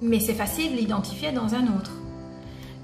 Mais 0.00 0.20
c'est 0.20 0.34
facile 0.34 0.72
de 0.72 0.76
l'identifier 0.76 1.32
dans 1.32 1.54
un 1.54 1.64
autre. 1.76 1.90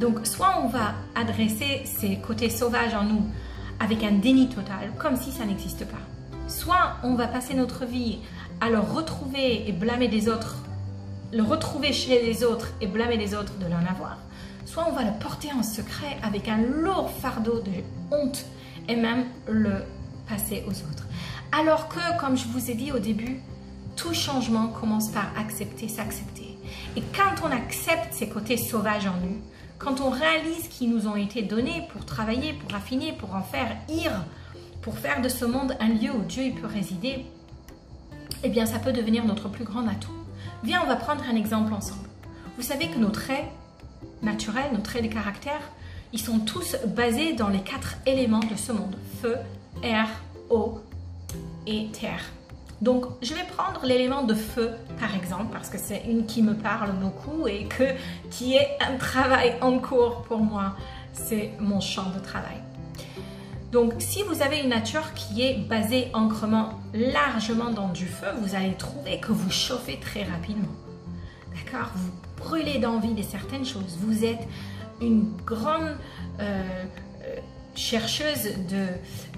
Donc, 0.00 0.26
soit 0.26 0.60
on 0.62 0.68
va 0.68 0.94
adresser 1.14 1.82
ces 1.84 2.16
côtés 2.16 2.50
sauvages 2.50 2.94
en 2.94 3.04
nous 3.04 3.22
avec 3.80 4.02
un 4.02 4.12
déni 4.12 4.48
total, 4.48 4.92
comme 4.98 5.16
si 5.16 5.30
ça 5.30 5.44
n'existe 5.44 5.86
pas. 5.86 5.98
Soit 6.48 6.96
on 7.02 7.14
va 7.14 7.26
passer 7.26 7.54
notre 7.54 7.84
vie 7.84 8.18
à 8.60 8.68
le 8.68 8.78
retrouver 8.78 9.68
et 9.68 9.72
blâmer 9.72 10.08
des 10.08 10.28
autres, 10.28 10.63
le 11.34 11.42
retrouver 11.42 11.92
chez 11.92 12.22
les 12.22 12.44
autres 12.44 12.68
et 12.80 12.86
blâmer 12.86 13.16
les 13.16 13.34
autres 13.34 13.58
de 13.58 13.66
l'en 13.66 13.84
avoir. 13.90 14.18
Soit 14.66 14.86
on 14.88 14.92
va 14.92 15.02
le 15.02 15.18
porter 15.18 15.48
en 15.52 15.64
secret 15.64 16.16
avec 16.22 16.48
un 16.48 16.58
lourd 16.58 17.10
fardeau 17.10 17.60
de 17.60 17.72
honte 18.14 18.44
et 18.88 18.94
même 18.94 19.24
le 19.48 19.82
passer 20.28 20.64
aux 20.66 20.70
autres. 20.70 21.06
Alors 21.50 21.88
que, 21.88 22.20
comme 22.20 22.36
je 22.36 22.46
vous 22.46 22.70
ai 22.70 22.74
dit 22.74 22.92
au 22.92 23.00
début, 23.00 23.40
tout 23.96 24.14
changement 24.14 24.68
commence 24.68 25.08
par 25.08 25.26
accepter, 25.36 25.88
s'accepter. 25.88 26.56
Et 26.96 27.02
quand 27.16 27.46
on 27.46 27.50
accepte 27.50 28.12
ces 28.12 28.28
côtés 28.28 28.56
sauvages 28.56 29.06
en 29.06 29.16
nous, 29.20 29.38
quand 29.78 30.00
on 30.00 30.10
réalise 30.10 30.68
qu'ils 30.68 30.90
nous 30.90 31.08
ont 31.08 31.16
été 31.16 31.42
donnés 31.42 31.86
pour 31.92 32.04
travailler, 32.04 32.52
pour 32.52 32.70
raffiner, 32.70 33.12
pour 33.12 33.34
en 33.34 33.42
faire 33.42 33.76
ir, 33.88 34.12
pour 34.82 34.98
faire 34.98 35.20
de 35.20 35.28
ce 35.28 35.44
monde 35.44 35.76
un 35.80 35.88
lieu 35.88 36.12
où 36.12 36.22
Dieu 36.22 36.52
peut 36.60 36.68
résider, 36.68 37.26
eh 38.44 38.48
bien 38.48 38.66
ça 38.66 38.78
peut 38.78 38.92
devenir 38.92 39.24
notre 39.24 39.48
plus 39.48 39.64
grand 39.64 39.86
atout. 39.88 40.23
Viens, 40.64 40.80
on 40.82 40.86
va 40.86 40.96
prendre 40.96 41.22
un 41.30 41.36
exemple 41.36 41.74
ensemble. 41.74 42.08
Vous 42.56 42.62
savez 42.62 42.88
que 42.88 42.96
nos 42.96 43.10
traits 43.10 43.44
naturels, 44.22 44.72
nos 44.72 44.80
traits 44.80 45.02
de 45.02 45.12
caractère, 45.12 45.60
ils 46.14 46.18
sont 46.18 46.38
tous 46.38 46.76
basés 46.86 47.34
dans 47.34 47.50
les 47.50 47.60
quatre 47.60 47.96
éléments 48.06 48.40
de 48.40 48.56
ce 48.56 48.72
monde. 48.72 48.96
Feu, 49.20 49.36
air, 49.82 50.08
eau 50.48 50.80
et 51.66 51.88
terre. 51.88 52.22
Donc, 52.80 53.04
je 53.20 53.34
vais 53.34 53.44
prendre 53.44 53.84
l'élément 53.84 54.22
de 54.22 54.32
feu, 54.32 54.70
par 54.98 55.14
exemple, 55.14 55.48
parce 55.52 55.68
que 55.68 55.76
c'est 55.76 56.04
une 56.08 56.24
qui 56.24 56.40
me 56.40 56.54
parle 56.54 56.92
beaucoup 56.92 57.46
et 57.46 57.66
que, 57.66 57.84
qui 58.30 58.54
est 58.54 58.78
un 58.80 58.96
travail 58.96 59.56
en 59.60 59.78
cours 59.78 60.22
pour 60.22 60.38
moi. 60.38 60.76
C'est 61.12 61.50
mon 61.60 61.80
champ 61.80 62.08
de 62.08 62.20
travail. 62.20 62.56
Donc, 63.74 63.94
si 63.98 64.22
vous 64.22 64.40
avez 64.40 64.60
une 64.60 64.68
nature 64.68 65.14
qui 65.14 65.42
est 65.42 65.58
basée 65.58 66.06
ancrement 66.12 66.78
largement 66.94 67.70
dans 67.70 67.88
du 67.88 68.06
feu, 68.06 68.28
vous 68.40 68.54
allez 68.54 68.74
trouver 68.74 69.18
que 69.18 69.32
vous 69.32 69.50
chauffez 69.50 69.98
très 69.98 70.22
rapidement. 70.22 70.70
D'accord? 71.56 71.90
Vous 71.96 72.12
brûlez 72.36 72.78
d'envie 72.78 73.14
de 73.14 73.22
certaines 73.22 73.64
choses. 73.64 73.98
Vous 73.98 74.24
êtes 74.24 74.46
une 75.02 75.28
grande 75.44 75.96
euh, 76.38 76.62
euh, 77.24 77.36
chercheuse 77.74 78.48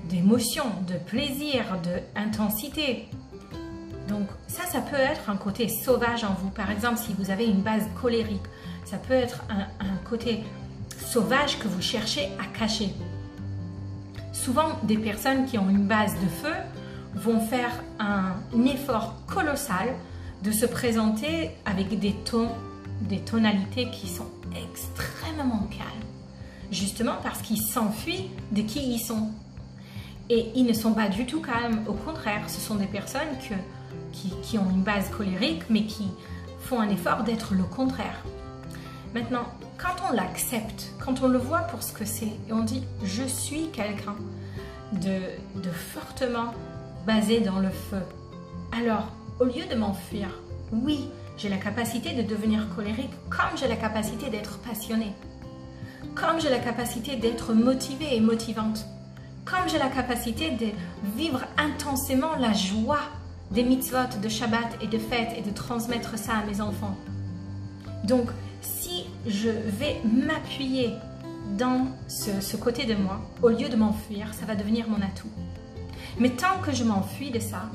d'émotions, 0.05 0.71
de, 0.87 0.93
de 0.93 0.99
plaisir, 0.99 1.65
d'intensité. 2.15 3.09
Donc 4.07 4.29
ça, 4.49 4.67
ça 4.71 4.83
peut 4.83 4.97
être 4.97 5.31
un 5.31 5.39
côté 5.39 5.71
sauvage 5.71 6.25
en 6.25 6.35
vous. 6.35 6.51
Par 6.51 6.71
exemple, 6.71 6.99
si 6.99 7.15
vous 7.19 7.31
avez 7.31 7.47
une 7.47 7.63
base 7.63 7.85
colérique, 8.03 8.45
ça 8.85 8.99
peut 8.99 9.15
être 9.15 9.45
un, 9.49 9.97
côté 10.07 10.45
sauvage 11.07 11.59
que 11.59 11.69
vous 11.69 11.81
cherchez 11.81 12.29
à 12.39 12.59
cacher. 12.59 12.91
Souvent, 14.47 14.79
des 14.85 14.97
personnes 14.97 15.45
qui 15.47 15.59
ont 15.59 15.69
une 15.69 15.89
base 15.89 16.15
de 16.23 16.29
feu 16.29 16.55
vont 17.17 17.41
faire 17.41 17.83
un, 17.99 18.37
effort 18.65 19.17
colossal 19.27 19.89
de 20.45 20.53
se 20.53 20.67
présenter 20.67 21.51
avec 21.65 21.99
des 21.99 22.13
tons, 22.13 22.53
des 23.01 23.19
tonalités 23.19 23.91
qui 23.91 24.07
sont 24.07 24.31
extrêmement 24.55 25.67
calmes. 25.77 26.09
Justement 26.71 27.17
parce 27.25 27.43
qu'ils 27.43 27.61
s'enfuient 27.61 28.31
de 28.53 28.63
qui 28.63 28.89
ils 28.89 29.01
sont. 29.01 29.33
Et 30.31 30.53
ils 30.55 30.65
ne 30.65 30.73
sont 30.75 30.93
pas 30.93 31.09
du 31.09 31.27
tout 31.27 31.43
calmes. 31.43 31.83
Au 31.89 31.95
contraire, 31.95 32.49
ce 32.49 32.61
sont 32.61 32.77
des 32.77 32.87
personnes 32.87 33.37
que 33.49 33.55
qui, 34.45 34.59
ont 34.59 34.71
une 34.71 34.85
base 34.85 35.11
colérique, 35.11 35.63
mais 35.71 35.87
qui 35.87 36.07
font 36.61 36.79
un 36.79 36.89
effort 36.91 37.25
d'être 37.25 37.53
le 37.55 37.65
contraire. 37.65 38.23
Maintenant, 39.15 39.47
quand 39.79 39.95
on 40.09 40.13
l'accepte, 40.13 40.93
quand 41.05 41.23
on 41.23 41.29
le 41.29 41.39
voit 41.39 41.61
pour 41.61 41.83
ce 41.83 41.93
que 41.93 42.05
c'est, 42.05 42.33
et 42.49 42.53
on 42.53 42.63
dit 42.63 42.83
je 43.05 43.23
suis 43.23 43.69
quelqu'un 43.71 44.17
de, 44.93 45.21
de 45.61 45.71
fortement 45.71 46.55
basé 47.07 47.41
dans 47.41 47.59
le 47.59 47.71
feu, 47.71 48.03
alors 48.73 49.13
au 49.41 49.45
lieu 49.45 49.67
de 49.71 49.77
m'enfuir, 49.77 50.29
oui, 50.73 51.09
j'ai 51.37 51.49
la 51.49 51.57
capacité 51.57 52.15
de 52.15 52.23
devenir 52.23 52.69
colérique 52.75 53.13
comme 53.29 53.57
j'ai 53.57 53.69
la 53.69 53.77
capacité 53.77 54.31
d'être 54.31 54.59
passionnée, 54.59 55.13
comme 56.15 56.41
j'ai 56.41 56.51
la 56.51 56.59
capacité 56.59 57.17
d'être 57.17 57.53
motivée 57.53 58.17
et 58.17 58.21
motivante, 58.21 58.87
comme 59.45 59.69
j'ai 59.69 59.79
la 59.79 59.89
capacité 59.89 60.51
de 60.51 60.67
vivre 61.17 61.43
intensément 61.57 62.35
la 62.39 62.53
joie 62.53 63.01
des 63.51 63.63
mitzvot 63.63 64.19
de 64.21 64.29
Shabbat 64.29 64.79
et 64.83 64.89
de 64.89 64.99
fêtes 64.99 65.35
et 65.37 65.43
de 65.43 65.55
transmettre 65.55 66.19
ça 66.19 66.39
à 66.39 66.45
mes 66.45 66.61
enfants. 66.61 66.97
Donc, 68.05 68.29
si 68.61 69.05
je 69.27 69.49
vais 69.49 70.01
m'appuyer 70.05 70.95
dans 71.59 71.87
ce, 72.09 72.57
côté 72.57 72.85
de 72.85 72.95
moi, 72.95 73.21
au 73.43 73.49
lieu 73.49 73.69
de 73.69 73.77
m'enfuir, 73.77 74.35
ça 74.35 74.47
va 74.47 74.55
devenir 74.55 74.89
mon 74.89 74.97
atout. 74.97 75.31
Mais 76.19 76.31
tant 76.31 76.59
que 76.63 76.73
je 76.73 76.85
m'enfuis 76.85 77.31
de 77.31 77.39
ça, 77.39 77.71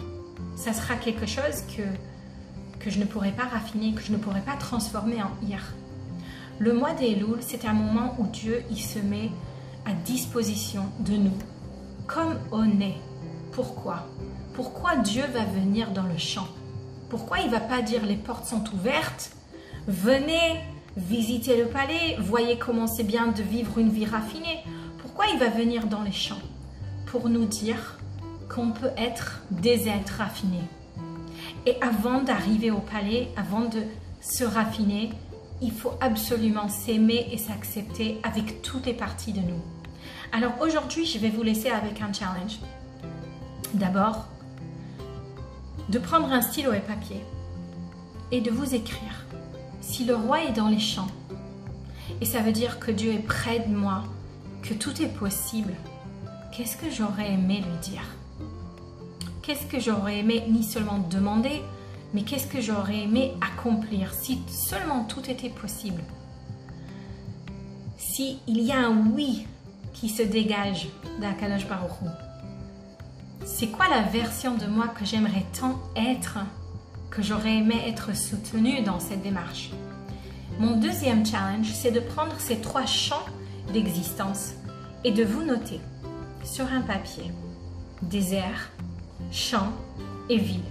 ça 0.55 0.73
sera 0.73 0.95
quelque 0.95 1.25
chose 1.25 1.63
que, 1.75 1.83
que 2.83 2.89
je 2.89 2.99
ne 2.99 3.05
pourrai 3.05 3.31
pas 3.31 3.45
raffiner, 3.45 3.93
que 3.93 4.01
je 4.01 4.11
ne 4.11 4.17
pourrai 4.17 4.41
pas 4.41 4.55
transformer 4.57 5.21
en 5.21 5.31
ir. 5.47 5.73
Le 6.59 6.73
mois 6.73 6.93
des 6.93 7.15
Louls, 7.15 7.39
c'est 7.41 7.65
un 7.65 7.73
moment 7.73 8.15
où 8.19 8.27
Dieu 8.27 8.63
il 8.69 8.79
se 8.79 8.99
met 8.99 9.31
à 9.85 9.93
disposition 9.93 10.83
de 10.99 11.13
nous, 11.13 11.37
comme 12.07 12.37
on 12.51 12.79
est. 12.81 12.97
Pourquoi? 13.51 14.07
Pourquoi 14.53 14.97
Dieu 14.97 15.23
va 15.33 15.43
venir 15.45 15.91
dans 15.91 16.03
le 16.03 16.17
champ? 16.17 16.47
Pourquoi 17.09 17.39
il 17.39 17.49
va 17.49 17.59
pas 17.59 17.81
dire 17.81 18.05
les 18.05 18.15
portes 18.15 18.45
sont 18.45 18.63
ouvertes? 18.73 19.31
Venez 19.87 20.59
visiter 20.97 21.57
le 21.57 21.67
palais, 21.67 22.17
voyez 22.19 22.57
comment 22.57 22.87
c'est 22.87 23.03
bien 23.03 23.27
de 23.27 23.41
vivre 23.41 23.77
une 23.77 23.89
vie 23.89 24.05
raffinée. 24.05 24.63
Pourquoi 24.99 25.25
il 25.27 25.39
va 25.39 25.49
venir 25.49 25.87
dans 25.87 26.01
les 26.01 26.11
champs 26.11 26.41
Pour 27.05 27.29
nous 27.29 27.45
dire 27.45 27.97
qu'on 28.49 28.71
peut 28.71 28.91
être 28.97 29.41
des 29.51 29.87
êtres 29.87 30.15
raffinés. 30.17 30.67
Et 31.65 31.75
avant 31.81 32.21
d'arriver 32.21 32.71
au 32.71 32.79
palais, 32.79 33.29
avant 33.37 33.61
de 33.61 33.81
se 34.19 34.43
raffiner, 34.43 35.11
il 35.61 35.71
faut 35.71 35.93
absolument 36.01 36.67
s'aimer 36.67 37.27
et 37.31 37.37
s'accepter 37.37 38.19
avec 38.23 38.61
toutes 38.61 38.85
les 38.85 38.93
parties 38.93 39.33
de 39.33 39.41
nous. 39.41 39.61
Alors 40.33 40.53
aujourd'hui, 40.59 41.05
je 41.05 41.19
vais 41.19 41.29
vous 41.29 41.43
laisser 41.43 41.69
avec 41.69 42.01
un 42.01 42.11
challenge. 42.11 42.59
D'abord, 43.73 44.25
de 45.89 45.99
prendre 45.99 46.31
un 46.31 46.41
stylo 46.41 46.73
et 46.73 46.79
papier 46.79 47.23
et 48.31 48.41
de 48.41 48.49
vous 48.49 48.73
écrire 48.73 49.20
si 49.91 50.05
le 50.05 50.15
roi 50.15 50.45
est 50.45 50.53
dans 50.53 50.69
les 50.69 50.79
champs 50.79 51.11
et 52.21 52.25
ça 52.25 52.39
veut 52.39 52.53
dire 52.53 52.79
que 52.79 52.91
Dieu 52.91 53.11
est 53.11 53.19
près 53.19 53.59
de 53.59 53.75
moi, 53.75 54.03
que 54.61 54.73
tout 54.73 55.01
est 55.01 55.13
possible, 55.13 55.73
qu'est-ce 56.53 56.77
que 56.77 56.89
j'aurais 56.89 57.33
aimé 57.33 57.57
lui 57.57 57.77
dire? 57.81 58.03
Qu'est-ce 59.41 59.65
que 59.65 59.81
j'aurais 59.81 60.19
aimé 60.19 60.45
ni 60.47 60.63
seulement 60.63 60.99
demander, 61.09 61.61
mais 62.13 62.21
qu'est-ce 62.21 62.47
que 62.47 62.61
j'aurais 62.61 62.99
aimé 62.99 63.33
accomplir 63.41 64.13
si 64.13 64.39
seulement 64.47 65.03
tout 65.03 65.29
était 65.29 65.49
possible? 65.49 66.01
Si 67.97 68.39
il 68.47 68.61
y 68.61 68.71
a 68.71 68.79
un 68.79 68.95
oui 69.13 69.45
qui 69.93 70.07
se 70.07 70.23
dégage 70.23 70.87
d'Akadash 71.19 71.67
Baruch 71.67 71.91
c'est 73.43 73.67
quoi 73.67 73.89
la 73.89 74.03
version 74.03 74.55
de 74.55 74.67
moi 74.67 74.87
que 74.87 75.03
j'aimerais 75.03 75.45
tant 75.59 75.79
être, 75.97 76.37
que 77.11 77.21
j'aurais 77.21 77.57
aimé 77.57 77.75
être 77.85 78.15
soutenue 78.15 78.81
dans 78.81 78.99
cette 78.99 79.21
démarche 79.21 79.69
Mon 80.59 80.77
deuxième 80.77 81.25
challenge, 81.25 81.71
c'est 81.73 81.91
de 81.91 81.99
prendre 81.99 82.39
ces 82.39 82.61
trois 82.61 82.85
champs 82.85 83.25
d'existence 83.73 84.53
et 85.03 85.11
de 85.11 85.23
vous 85.23 85.43
noter 85.43 85.81
sur 86.43 86.65
un 86.65 86.81
papier 86.81 87.31
désert, 88.01 88.71
champ 89.31 89.71
et 90.29 90.37
ville. 90.37 90.63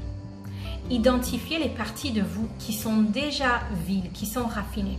Identifiez 0.91 1.59
les 1.59 1.69
parties 1.69 2.11
de 2.11 2.23
vous 2.23 2.49
qui 2.59 2.73
sont 2.73 3.03
déjà 3.03 3.61
villes, 3.87 4.11
qui 4.13 4.27
sont 4.27 4.47
raffinées. 4.47 4.99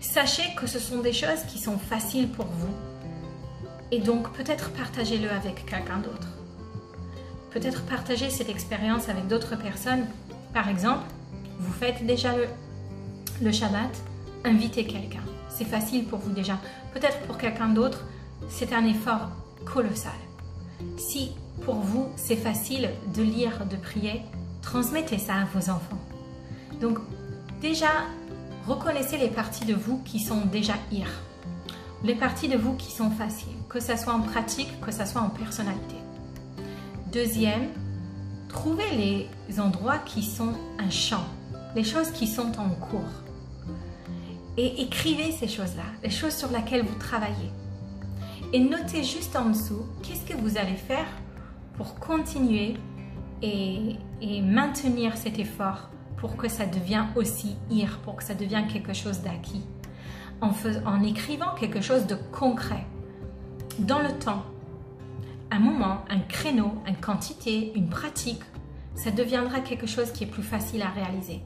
Sachez 0.00 0.54
que 0.56 0.66
ce 0.66 0.78
sont 0.78 1.00
des 1.00 1.12
choses 1.12 1.42
qui 1.48 1.58
sont 1.58 1.78
faciles 1.78 2.28
pour 2.28 2.46
vous 2.46 2.74
et 3.90 4.00
donc 4.00 4.30
peut-être 4.34 4.70
partagez-le 4.72 5.30
avec 5.30 5.64
quelqu'un 5.66 5.98
d'autre 5.98 6.37
peut-être 7.50 7.84
partager 7.84 8.30
cette 8.30 8.48
expérience 8.48 9.08
avec 9.08 9.26
d'autres 9.26 9.56
personnes. 9.56 10.06
Par 10.52 10.68
exemple, 10.68 11.04
vous 11.58 11.72
faites 11.72 12.04
déjà 12.06 12.30
le, 13.40 13.52
Shabbat, 13.52 13.90
invitez 14.44 14.84
quelqu'un. 14.84 15.22
C'est 15.48 15.64
facile 15.64 16.06
pour 16.06 16.18
vous 16.18 16.30
déjà. 16.30 16.58
Peut-être 16.94 17.20
pour 17.26 17.38
quelqu'un 17.38 17.68
d'autre, 17.68 18.04
c'est 18.48 18.72
un 18.72 18.84
effort 18.84 19.30
colossal. 19.64 20.12
Si 20.96 21.32
pour 21.64 21.76
vous, 21.76 22.08
c'est 22.16 22.36
facile 22.36 22.90
de 23.14 23.22
lire, 23.22 23.66
de 23.66 23.76
prier, 23.76 24.22
transmettez 24.62 25.18
ça 25.18 25.34
à 25.34 25.44
vos 25.44 25.70
enfants. 25.70 25.98
Donc, 26.80 26.98
déjà, 27.60 27.90
reconnaissez 28.66 29.16
les 29.16 29.28
parties 29.28 29.64
de 29.64 29.74
vous 29.74 29.98
qui 30.04 30.20
sont 30.20 30.46
déjà 30.46 30.74
ir, 30.92 31.08
les 32.04 32.14
parties 32.14 32.48
de 32.48 32.56
vous 32.56 32.74
qui 32.74 32.92
sont 32.92 33.10
faciles, 33.10 33.56
que 33.68 33.80
ce 33.80 33.96
soit 33.96 34.12
en 34.12 34.20
pratique, 34.20 34.80
que 34.80 34.92
ce 34.92 35.04
soit 35.04 35.20
en 35.20 35.30
personnalité. 35.30 35.96
Deuxième, 37.12 37.68
trouvez 38.50 39.28
les 39.48 39.60
endroits 39.60 39.96
qui 39.96 40.22
sont 40.22 40.52
un 40.78 40.90
champ, 40.90 41.24
les 41.74 41.84
choses 41.84 42.10
qui 42.10 42.26
sont 42.26 42.52
en 42.58 42.68
cours. 42.68 43.24
Et 44.58 44.82
écrivez 44.82 45.32
ces 45.32 45.48
choses-là, 45.48 45.84
les 46.02 46.10
choses 46.10 46.34
sur 46.34 46.50
lesquelles 46.50 46.84
vous 46.84 46.98
travaillez. 46.98 47.50
Et 48.52 48.60
notez 48.60 49.04
juste 49.04 49.34
en 49.36 49.46
dessous 49.46 49.86
qu'est-ce 50.02 50.26
que 50.30 50.36
vous 50.36 50.58
allez 50.58 50.76
faire 50.76 51.06
pour 51.78 51.94
continuer 51.94 52.74
et, 53.40 53.96
maintenir 54.42 55.16
cet 55.16 55.38
effort 55.38 55.88
pour 56.18 56.36
que 56.36 56.48
ça 56.48 56.66
devienne 56.66 57.06
aussi 57.16 57.56
ir, 57.70 58.00
pour 58.00 58.16
que 58.16 58.24
ça 58.24 58.34
devienne 58.34 58.66
quelque 58.66 58.92
chose 58.92 59.20
d'acquis. 59.20 59.64
En 60.42 61.02
écrivant 61.02 61.54
quelque 61.58 61.80
chose 61.80 62.06
de 62.06 62.16
concret, 62.32 62.84
dans 63.78 64.00
le 64.00 64.12
temps, 64.18 64.44
un 65.50 65.58
moment, 65.58 66.04
un 66.10 66.20
créneau, 66.20 66.72
une 66.86 66.96
quantité, 66.96 67.72
une 67.74 67.88
pratique, 67.88 68.42
ça 68.94 69.10
deviendra 69.10 69.60
quelque 69.60 69.86
chose 69.86 70.12
qui 70.12 70.24
est 70.24 70.28
plus 70.28 70.42
facile 70.42 70.82
à 70.82 70.88
réaliser. 70.88 71.40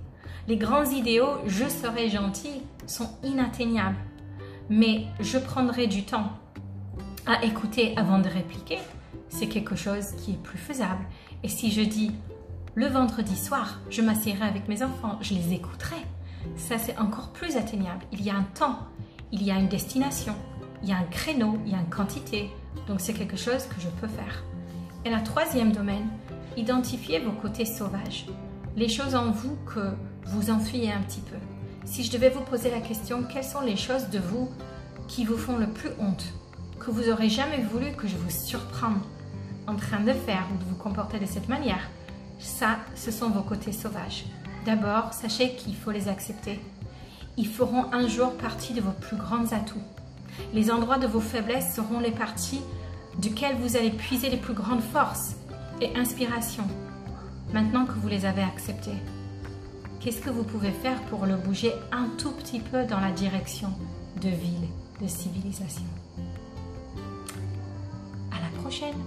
Les 0.48 0.56
grands 0.56 0.84
idéaux, 0.84 1.38
je 1.46 1.68
serai 1.68 2.08
gentil, 2.08 2.62
sont 2.86 3.10
inatteignables. 3.22 3.98
Mais 4.68 5.06
je 5.20 5.38
prendrai 5.38 5.86
du 5.86 6.04
temps 6.04 6.32
à 7.26 7.44
écouter 7.44 7.94
avant 7.96 8.18
de 8.18 8.28
répliquer. 8.28 8.78
C'est 9.28 9.48
quelque 9.48 9.76
chose 9.76 10.12
qui 10.16 10.32
est 10.32 10.42
plus 10.42 10.58
faisable. 10.58 11.04
Et 11.42 11.48
si 11.48 11.70
je 11.70 11.82
dis 11.82 12.12
le 12.74 12.86
vendredi 12.86 13.36
soir, 13.36 13.80
je 13.90 14.02
m'assierai 14.02 14.44
avec 14.44 14.66
mes 14.68 14.82
enfants, 14.82 15.18
je 15.20 15.34
les 15.34 15.52
écouterai. 15.52 15.96
Ça, 16.56 16.78
c'est 16.78 16.98
encore 16.98 17.32
plus 17.32 17.56
atteignable. 17.56 18.04
Il 18.12 18.22
y 18.22 18.30
a 18.30 18.34
un 18.34 18.46
temps, 18.54 18.78
il 19.30 19.42
y 19.42 19.50
a 19.50 19.58
une 19.58 19.68
destination, 19.68 20.34
il 20.82 20.88
y 20.88 20.92
a 20.92 20.96
un 20.96 21.04
créneau, 21.04 21.58
il 21.64 21.72
y 21.72 21.74
a 21.74 21.78
une 21.78 21.90
quantité. 21.90 22.50
Donc, 22.88 23.00
c'est 23.00 23.14
quelque 23.14 23.36
chose 23.36 23.64
que 23.66 23.80
je 23.80 23.88
peux 24.00 24.08
faire. 24.08 24.42
Et 25.04 25.10
le 25.10 25.22
troisième 25.22 25.72
domaine, 25.72 26.08
identifiez 26.56 27.20
vos 27.20 27.32
côtés 27.32 27.64
sauvages. 27.64 28.26
Les 28.76 28.88
choses 28.88 29.14
en 29.14 29.30
vous 29.30 29.56
que 29.66 29.92
vous 30.26 30.50
enfuyez 30.50 30.92
un 30.92 31.00
petit 31.02 31.20
peu. 31.20 31.36
Si 31.84 32.04
je 32.04 32.12
devais 32.12 32.30
vous 32.30 32.42
poser 32.42 32.70
la 32.70 32.80
question, 32.80 33.24
quelles 33.24 33.44
sont 33.44 33.60
les 33.60 33.76
choses 33.76 34.08
de 34.08 34.18
vous 34.18 34.48
qui 35.08 35.24
vous 35.24 35.36
font 35.36 35.58
le 35.58 35.66
plus 35.66 35.90
honte, 35.98 36.24
que 36.78 36.90
vous 36.90 37.10
aurez 37.10 37.28
jamais 37.28 37.62
voulu 37.62 37.92
que 37.92 38.06
je 38.06 38.16
vous 38.16 38.30
surprenne 38.30 39.00
en 39.66 39.76
train 39.76 40.00
de 40.00 40.12
faire 40.12 40.46
ou 40.54 40.58
de 40.58 40.64
vous 40.64 40.76
comporter 40.76 41.18
de 41.18 41.26
cette 41.26 41.48
manière? 41.48 41.90
Ça, 42.38 42.78
ce 42.94 43.10
sont 43.10 43.30
vos 43.30 43.42
côtés 43.42 43.72
sauvages. 43.72 44.24
D'abord, 44.64 45.12
sachez 45.12 45.54
qu'il 45.56 45.74
faut 45.74 45.90
les 45.90 46.08
accepter. 46.08 46.60
Ils 47.36 47.48
feront 47.48 47.92
un 47.92 48.06
jour 48.06 48.36
partie 48.36 48.74
de 48.74 48.80
vos 48.80 48.92
plus 48.92 49.16
grands 49.16 49.52
atouts. 49.52 49.82
Les 50.54 50.70
endroits 50.70 50.98
de 50.98 51.06
vos 51.06 51.20
faiblesses 51.20 51.74
seront 51.74 52.00
les 52.00 52.10
parties 52.10 52.62
duquel 53.18 53.56
vous 53.56 53.76
allez 53.76 53.90
puiser 53.90 54.30
les 54.30 54.36
plus 54.36 54.54
grandes 54.54 54.82
forces 54.82 55.36
et 55.80 55.94
inspirations. 55.96 56.68
Maintenant 57.52 57.84
que 57.84 57.92
vous 57.92 58.08
les 58.08 58.24
avez 58.24 58.42
acceptés, 58.42 58.96
qu'est-ce 60.00 60.20
que 60.20 60.30
vous 60.30 60.44
pouvez 60.44 60.72
faire 60.72 61.00
pour 61.04 61.26
le 61.26 61.36
bouger 61.36 61.72
un 61.92 62.08
tout 62.18 62.32
petit 62.32 62.60
peu 62.60 62.84
dans 62.84 63.00
la 63.00 63.10
direction 63.10 63.68
de 64.20 64.28
ville, 64.28 64.68
de 65.00 65.06
civilisation? 65.06 65.84
À 68.30 68.40
la 68.40 68.60
prochaine 68.60 68.98